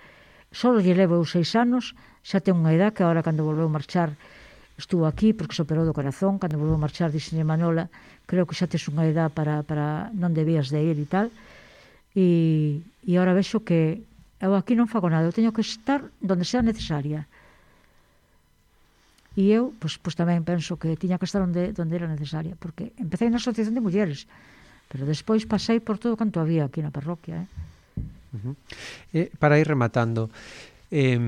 [0.52, 4.12] só lle levou seis anos xa ten unha edad que ahora cando volveu marchar
[4.76, 7.88] estuvo aquí porque se operou do corazón cando volveu marchar dixenlle Manola
[8.28, 11.32] creo que xa tes unha edad para, para non debías de ir e tal
[12.14, 14.04] e, e ahora vexo que
[14.44, 17.24] eu aquí non fago nada, eu teño que estar donde sea necesaria.
[19.34, 22.94] E eu, pois, pois tamén penso que tiña que estar onde, onde era necesaria, porque
[22.96, 24.30] empecé na Asociación de Mulleres,
[24.86, 27.42] pero despois pasei por todo canto había aquí na parroquia.
[27.42, 27.46] Eh?
[28.34, 28.54] Uh -huh.
[29.14, 30.30] eh, para ir rematando,
[30.94, 31.18] eh,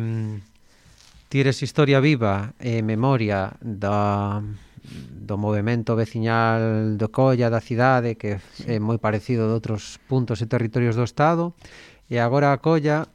[1.28, 4.38] tires historia viva e eh, memoria da
[5.26, 8.38] do movimento veciñal do Colla da cidade que
[8.70, 11.50] é moi parecido de outros puntos e territorios do Estado
[12.06, 13.10] e agora a Colla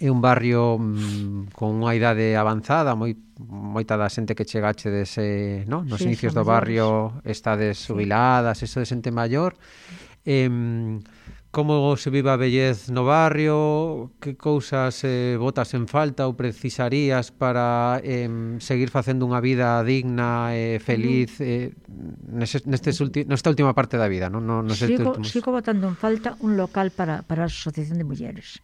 [0.00, 5.68] é un barrio mm, con unha idade avanzada, moi moita da xente que chegache dese,
[5.68, 5.84] no?
[5.84, 8.64] nos sí, inicios do barrio estades jubiladas, sí.
[8.64, 9.60] eso de xente maior.
[10.24, 10.48] Eh,
[11.50, 17.34] como se viva a bellez no barrio, que cousas eh, botas en falta ou precisarías
[17.34, 18.30] para eh,
[18.62, 20.64] seguir facendo unha vida digna e mm.
[20.64, 21.74] eh, feliz eh,
[22.30, 24.46] neste, neste ulti, nesta última parte da vida, non?
[24.46, 25.28] No, no sigo, últimos...
[25.28, 28.62] sigo botando en falta un local para, para a Asociación de Mulleres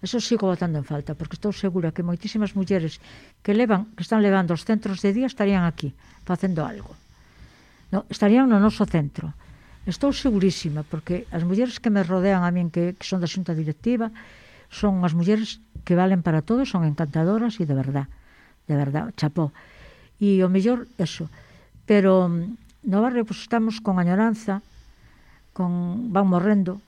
[0.00, 3.02] Eso sigo botando en falta, porque estou segura que moitísimas mulleres
[3.42, 5.90] que levan, que están levando os centros de día estarían aquí,
[6.22, 6.94] facendo algo.
[7.90, 9.34] No, estarían no noso centro.
[9.90, 13.58] Estou segurísima, porque as mulleres que me rodean a min, que, que son da xunta
[13.58, 14.14] directiva,
[14.70, 18.06] son as mulleres que valen para todos, son encantadoras e de verdad,
[18.70, 19.50] de verdad, chapó.
[20.22, 21.26] E o mellor, eso.
[21.88, 24.62] Pero mm, no barrio pues, estamos con añoranza,
[25.56, 26.78] con van morrendo,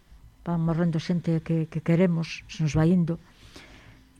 [0.44, 3.20] van morrendo xente que, que queremos, se nos vai indo,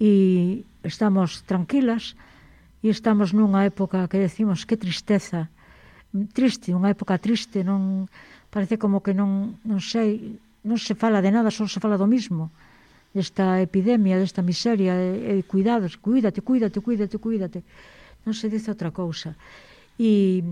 [0.00, 2.16] e estamos tranquilas,
[2.80, 5.52] e estamos nunha época que decimos que tristeza,
[6.32, 8.08] triste, unha época triste, non
[8.50, 12.08] parece como que non, non sei, non se fala de nada, só se fala do
[12.08, 12.50] mismo,
[13.14, 17.60] desta epidemia, desta miseria, e, e cuidados, cuídate, cuídate, cuídate, cuídate.
[18.26, 19.34] Non se dice outra cousa.
[19.98, 20.42] E,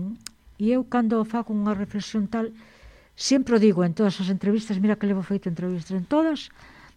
[0.59, 2.51] e eu cando fago unha reflexión tal,
[3.19, 6.47] sempre o digo en todas as entrevistas, mira que levo feito entrevistas en todas,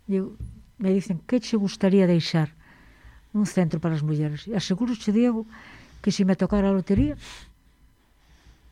[0.07, 0.39] digo,
[0.79, 2.55] me dicen, que che gustaría deixar
[3.35, 4.47] un centro para as mulleres?
[4.47, 5.43] E aseguro che, Diego,
[5.99, 7.19] que se me tocara a lotería,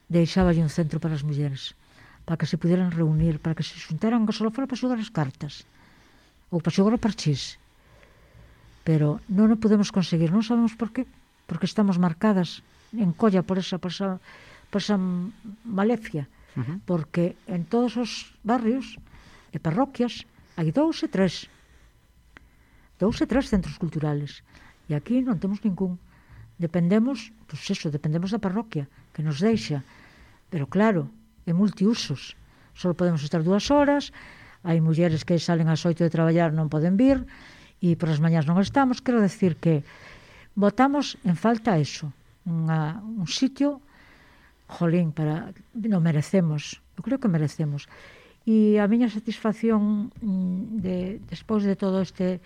[0.06, 1.74] deixaba un centro para as mulleres,
[2.22, 5.10] para que se puderan reunir, para que se xuntaran, que só fora para xogar as
[5.10, 5.66] cartas,
[6.54, 7.58] ou para xogar o parchís.
[8.86, 11.02] Pero non o podemos conseguir, non sabemos por qué,
[11.50, 12.62] porque estamos marcadas
[12.94, 14.22] en colla por esa, por esa,
[14.70, 14.94] por esa
[15.66, 16.76] maléfica uh -huh.
[16.86, 18.98] porque en todos os barrios
[19.54, 20.24] e parroquias
[20.56, 21.46] hai dous e tres
[23.00, 24.44] dous e tres centros culturales.
[24.90, 25.96] E aquí non temos ningún.
[26.60, 28.84] Dependemos, pois pues eso, dependemos da parroquia
[29.16, 29.80] que nos deixa.
[30.52, 31.08] Pero claro,
[31.48, 32.36] é multiusos.
[32.76, 34.12] Só podemos estar dúas horas
[34.62, 37.24] hai mulleres que salen ás oito de traballar non poden vir
[37.80, 39.80] e por as mañas non estamos, quero decir que
[40.52, 42.12] votamos en falta eso,
[42.44, 43.80] unha, un sitio
[44.70, 47.90] jolín, para, no merecemos, eu creo que merecemos.
[48.46, 50.96] E a miña satisfacción mm, de,
[51.28, 52.40] despois de todo este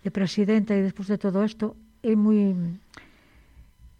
[0.00, 1.74] de presidenta e despois de todo isto
[2.06, 2.54] é moi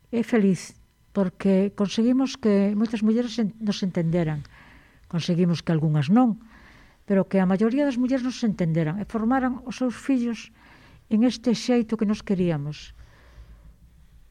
[0.09, 0.79] é feliz
[1.13, 4.47] porque conseguimos que moitas mulleres nos entenderan.
[5.11, 6.39] Conseguimos que algunhas non,
[7.09, 10.55] pero que a maioría das mulleres nos entenderan e formaran os seus fillos
[11.11, 12.95] en este xeito que nos queríamos.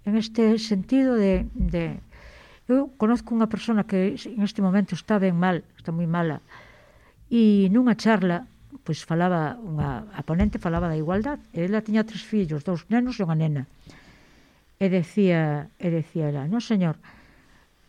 [0.07, 1.99] En este sentido de, de
[2.67, 6.43] Eu conozco unha persona que en este momento está ben mal, está moi mala,
[7.31, 8.43] e nunha charla
[8.83, 13.19] pois falaba unha a ponente falaba da igualdade, e ela tiña tres fillos, dous nenos
[13.19, 13.63] e unha nena.
[14.77, 16.99] E decía, e decía ela, "Non, señor,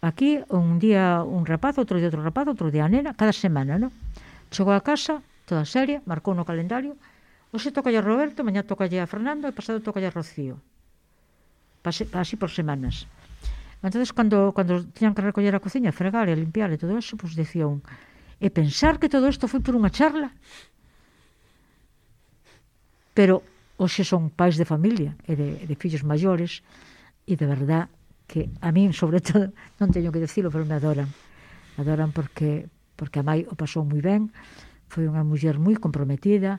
[0.01, 3.83] aquí un día un rapaz, outro día outro rapaz, outro día a nena, cada semana,
[3.83, 3.91] non?
[4.55, 6.95] Chegou a casa, toda seria, marcou no calendario,
[7.51, 10.57] hoxe toca a Roberto, mañá tocalle a Fernando e pasado tocalle a Rocío.
[11.83, 13.07] Pase, así por semanas.
[13.83, 17.35] Entonces, cando, cando tiñan que recoller a cociña, fregar e limpiar e todo eso, pois
[17.35, 17.79] pues, dicía un,
[18.43, 20.35] e pensar que todo isto foi por unha charla.
[23.15, 23.43] Pero
[23.79, 26.67] hoxe son pais de familia e de, de fillos maiores
[27.27, 27.87] e de verdad
[28.27, 31.07] que a min, sobre todo, non teño que decirlo, pero me adoran.
[31.79, 32.67] Adoran porque,
[32.99, 34.35] porque a Mai o pasou moi ben,
[34.91, 36.59] foi unha muller moi comprometida,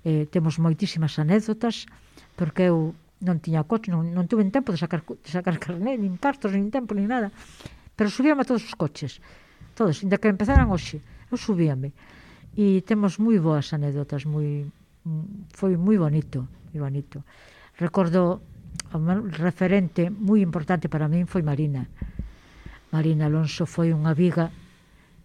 [0.00, 1.84] eh, temos moitísimas anécdotas,
[2.40, 6.18] porque eu non tiña coche, non, non tuve tempo de sacar, de sacar carné, nin
[6.18, 7.30] cartos, nin tempo, nin nada.
[7.94, 9.22] Pero subíame a todos os coches.
[9.78, 10.98] Todos, inda que empezaran hoxe.
[11.30, 11.94] Eu subíame.
[12.54, 14.66] E temos moi boas anécdotas, moi
[15.54, 17.26] foi moi bonito, moi bonito.
[17.78, 18.40] Recordo
[18.94, 21.90] un referente moi importante para min foi Marina.
[22.94, 24.54] Marina Alonso foi unha viga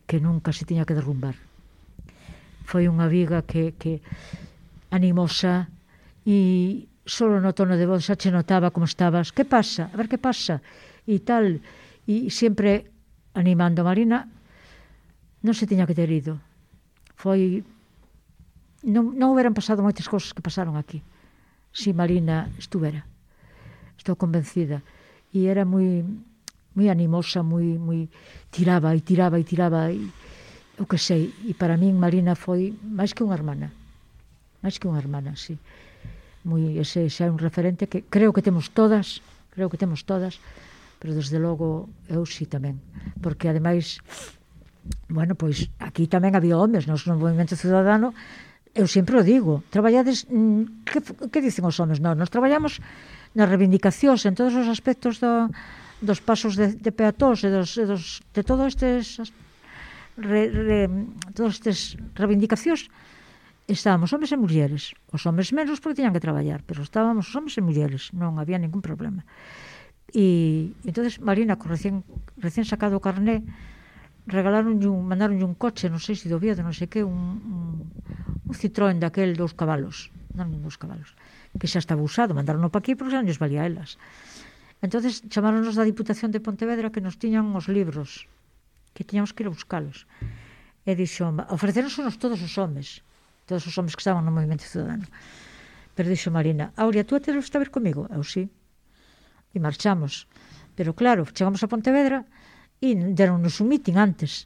[0.10, 1.38] que nunca se tiña que derrumbar.
[2.65, 4.02] Foi unha viga que, que
[4.89, 5.69] animosa
[6.25, 10.06] e solo no tono de voz xa che notaba como estabas, que pasa, a ver
[10.06, 10.62] que pasa,
[11.10, 11.58] e tal,
[12.06, 12.93] e sempre
[13.34, 14.30] animando a Marina,
[15.41, 16.38] non se tiña que ter ido.
[17.17, 17.65] Foi,
[18.86, 21.02] non, non houberan pasado moitas cousas que pasaron aquí,
[21.74, 23.04] se si Marina estuvera.
[23.98, 24.86] Estou convencida.
[25.34, 26.06] E era moi,
[26.78, 28.06] moi animosa, moi, moi
[28.54, 30.00] tiraba e tiraba e tiraba e
[30.80, 31.34] o que sei.
[31.50, 33.74] E para min Marina foi máis que unha hermana.
[34.63, 35.58] Máis que unha hermana, sí.
[35.58, 35.88] Si
[36.47, 39.19] moi ese xa é un referente que creo que temos todas,
[39.52, 40.39] creo que temos todas,
[40.99, 42.80] pero desde logo eu sí tamén,
[43.19, 43.99] porque ademais
[45.08, 48.15] bueno, pois aquí tamén había homes, nos no movimento ciudadano
[48.78, 50.99] eu sempre o digo, traballades mm, que,
[51.34, 51.99] que dicen os homes?
[51.99, 52.80] Non, nos traballamos
[53.34, 55.49] nas reivindicacións en todos os aspectos do,
[56.02, 59.19] dos pasos de, de peatóns e dos, e dos, de todos estes
[60.15, 60.80] re, re,
[61.34, 62.88] todos estes reivindicacións
[63.73, 64.97] estábamos homes e mulleres.
[65.13, 68.58] Os homes menos porque tiñan que traballar, pero estábamos os homes e mulleres, non había
[68.58, 69.21] ningún problema.
[70.10, 72.01] E entonces Marina, con recién,
[72.41, 73.45] recién sacado o carné,
[74.25, 77.65] regalaron un, mandaron un coche, non sei se do Oviedo, non sei que, un, un,
[78.49, 81.13] un Citroën daquel dos cabalos, non dos cabalos,
[81.58, 84.01] que xa estaba usado, mandaron para aquí porque xa non valía elas.
[84.82, 88.25] Entonces chamáronos da Diputación de Pontevedra que nos tiñan os libros,
[88.97, 90.10] que tiñamos que ir a buscalos.
[90.88, 93.05] E dixo, ofreceronos todos os homes,
[93.50, 95.10] todos os homes que estaban no movimento ciudadano.
[95.98, 98.06] Pero dixo Marina, Aurea, tú te a ver comigo?
[98.14, 98.46] Eu sí.
[99.50, 100.30] E marchamos.
[100.78, 102.30] Pero claro, chegamos a Pontevedra
[102.78, 104.46] e deronnos un mitin antes.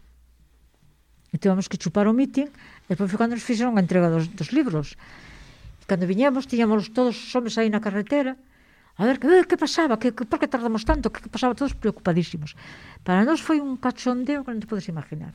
[1.30, 4.32] E tivemos que chupar o mitin e depois foi cando nos fixeron a entrega dos,
[4.32, 4.96] dos libros.
[5.78, 8.40] E cando viñamos, tiñamos todos os homens aí na carretera,
[8.96, 11.54] a ver, que, eh, que pasaba, que, que, por que tardamos tanto, que, que pasaba
[11.54, 12.56] todos preocupadísimos.
[13.04, 15.34] Para nós foi un cachondeo que non te podes imaginar.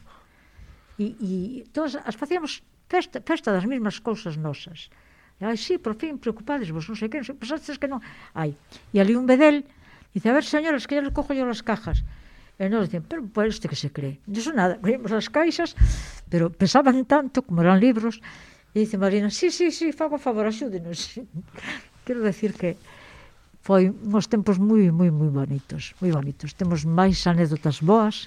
[0.98, 1.30] E, e
[1.70, 4.90] todas as facíamos festa, festa das mesmas cousas nosas.
[5.38, 8.02] E, ai, sí, por fin, preocupadesvos, non sei que, non sei, pensastes que non.
[8.34, 8.56] Ai,
[8.90, 9.62] e ali un bedel,
[10.10, 12.02] dice, a ver, señores, que ya les cojo yo las cajas.
[12.58, 14.18] E nos dicen, pero pues, este que se cree.
[14.26, 15.78] De eso nada, vimos as caixas,
[16.26, 18.18] pero pesaban tanto, como eran libros,
[18.74, 21.22] e dice Marina, sí, sí, sí, fago favor, axúdenos.
[22.06, 22.74] Quero decir que
[23.62, 26.50] foi uns tempos moi, moi, moi bonitos, moi bonitos.
[26.58, 28.26] Temos máis anécdotas boas,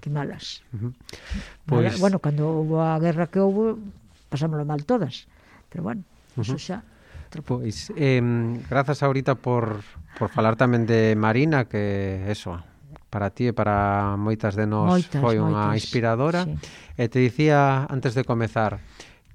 [0.00, 0.64] que malas.
[0.72, 0.92] Uh -huh.
[1.68, 1.84] Pois...
[1.86, 3.76] Mala, bueno, cando houve a guerra que houve,
[4.32, 5.28] pasámoslo mal todas.
[5.68, 6.02] Pero bueno,
[6.34, 6.42] uh -huh.
[6.42, 6.82] eso xa
[7.44, 8.20] Pois, eh,
[8.68, 9.86] grazas ahorita por,
[10.18, 12.58] por falar tamén de Marina, que eso,
[13.06, 15.78] para ti e para moitas de nós moitas, foi unha moitas.
[15.78, 16.42] inspiradora.
[16.42, 16.58] Sí.
[16.98, 18.82] E te dicía antes de comezar,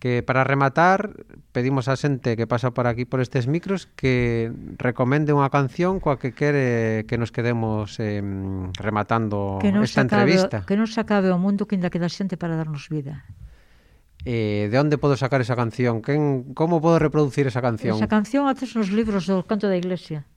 [0.05, 1.17] que para rematar
[1.49, 6.21] pedimos a xente que pasa por aquí por estes micros que recomende unha canción coa
[6.21, 8.21] que quere que nos quedemos eh,
[8.77, 10.61] rematando que esta acabe, entrevista.
[10.61, 13.25] Que non se acabe o mundo que ainda queda xente para darnos vida.
[14.29, 16.05] Eh, de onde podo sacar esa canción?
[16.05, 17.97] Quen, como podo reproducir esa canción?
[17.97, 20.29] Esa canción ates nos libros do canto da iglesia.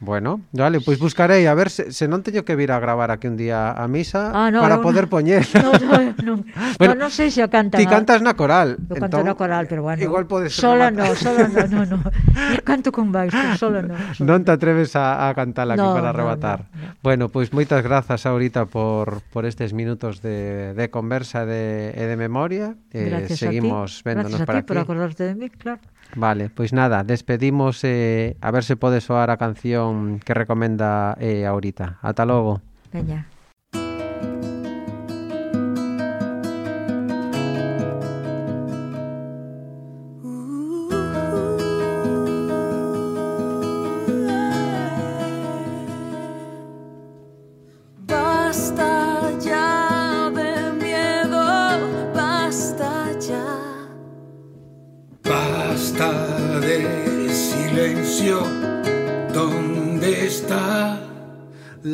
[0.00, 3.28] Bueno, dale, pois buscarei a ver se, se non teño que vir a gravar aquí
[3.28, 5.44] un día a misa ah, no, para poder no, poñer.
[5.60, 6.34] No, no, no,
[6.80, 7.76] bueno, no, non sei se o canta.
[7.76, 8.80] Ti cantas na coral.
[8.88, 10.00] Eu canto entón, na coral, pero bueno.
[10.00, 11.98] Igual podes Sola no, sola no, no, no.
[12.56, 13.92] Eu canto con baixo, sola no.
[14.16, 14.24] Sola.
[14.24, 16.64] Non te atreves a, a cantar aquí no, para arrebatar.
[16.72, 17.04] No, no, no.
[17.04, 22.16] Bueno, pois moitas grazas ahorita por, por estes minutos de, de conversa de, e de
[22.16, 22.72] memoria.
[22.96, 24.16] Eh, Gracias seguimos a ti.
[24.16, 24.16] aquí.
[24.16, 24.64] Gracias a ti aquí.
[24.64, 25.84] por acordarte de mí, claro.
[26.16, 31.46] Vale, pois nada, despedimos eh, a ver se pode soar a canción que recomenda eh,
[31.46, 31.98] ahorita.
[32.02, 32.60] Ata logo.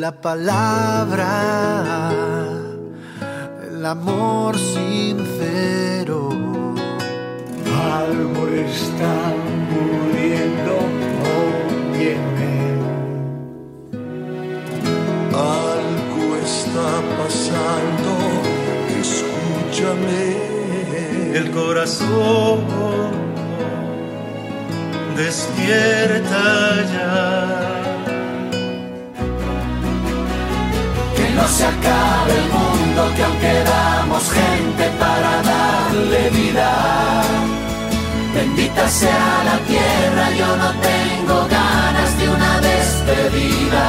[0.07, 1.27] la palabra,
[3.67, 6.29] el amor sincero.
[7.99, 9.15] Algo está
[9.73, 10.73] muriendo
[11.27, 12.25] hoy en.
[15.57, 16.89] Algo está
[17.19, 18.11] pasando,
[19.03, 20.25] escúchame.
[21.37, 22.57] El corazón
[25.17, 26.41] despierta
[26.93, 27.86] ya
[31.57, 36.71] se acabe el mundo, que aún quedamos gente para darle vida.
[38.35, 43.87] Bendita sea la tierra, yo no tengo ganas de una despedida.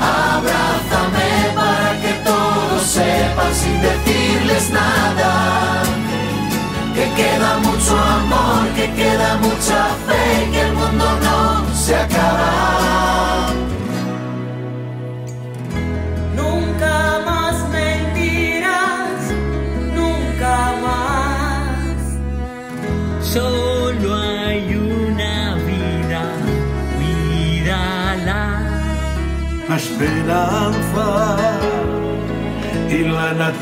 [0.00, 5.32] Abrázame para que todos sepan sin decirles nada.
[6.96, 12.96] Que queda mucho amor, que queda mucha fe, que el mundo no se acaba.
[29.96, 31.36] Esperanza
[32.90, 33.56] y la naturaleza.